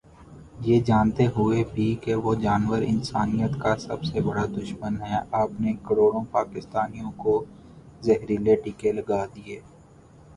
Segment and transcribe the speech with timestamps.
[0.59, 5.51] یہ جانتے ہوئے بھی کہ وہ جانور انسانیت کا سب سے بڑا دشمن ہے آپ
[5.59, 7.33] نے کروڑوں پاکستانیوں کو
[8.03, 9.59] زہریلے ٹیکے لگا دیے۔۔